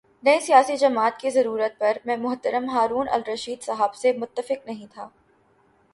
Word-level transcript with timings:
نئی 0.23 0.39
سیاسی 0.39 0.77
جماعت 0.77 1.19
کی 1.19 1.29
ضرورت 1.29 1.77
پر 1.79 1.97
میں 2.05 2.17
محترم 2.17 2.69
ہارون 2.69 3.07
الرشید 3.09 3.61
صاحب 3.61 3.95
سے 3.95 4.13
متفق 4.13 4.67
نہیں 4.67 4.93
تھا۔ 4.93 5.07